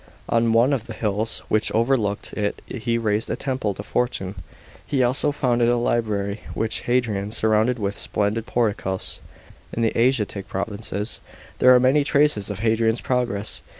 [0.27, 4.33] On one of the hills which overlooked it he raised a temple to Fortune.
[4.83, 9.19] He also founded a library, which Hadrian surrounded with splendid porticos.§
[9.73, 9.73] 17.
[9.75, 11.19] In the Asiatic provinces
[11.59, 13.61] there are many traces of Hadrian's progress.